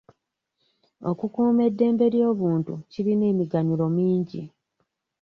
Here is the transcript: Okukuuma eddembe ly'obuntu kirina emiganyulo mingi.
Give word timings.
Okukuuma 1.09 1.61
eddembe 1.69 2.05
ly'obuntu 2.15 2.73
kirina 2.91 3.25
emiganyulo 3.31 3.85
mingi. 3.97 4.41